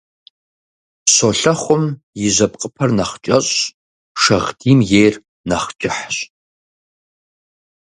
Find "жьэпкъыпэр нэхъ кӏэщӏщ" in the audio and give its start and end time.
2.35-3.59